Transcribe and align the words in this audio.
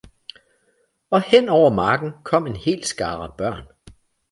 Og 1.11 1.21
hen 1.21 1.49
over 1.49 1.69
marken 1.73 2.11
kom 2.23 2.47
en 2.47 2.55
hel 2.55 2.83
skare 2.83 3.31
børn. 3.37 3.67